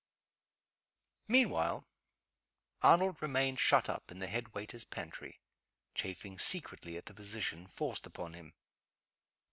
MEANWHILE 1.27 1.85
Arnold 2.81 3.21
remained 3.21 3.59
shut 3.59 3.87
up 3.87 4.09
in 4.09 4.17
the 4.17 4.25
head 4.25 4.55
waiter's 4.55 4.83
pantry 4.83 5.39
chafing 5.93 6.39
secretly 6.39 6.97
at 6.97 7.05
the 7.05 7.13
position 7.13 7.67
forced 7.67 8.07
upon 8.07 8.33
him. 8.33 8.55